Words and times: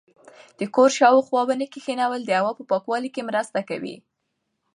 د 0.59 0.61
کور 0.75 0.89
شاوخوا 0.97 1.41
ونې 1.47 1.67
کښېنول 1.73 2.21
د 2.25 2.31
هوا 2.39 2.51
په 2.57 2.63
پاکوالي 2.71 3.09
کې 3.15 3.27
مرسته 3.29 3.59
کوي. 3.69 3.95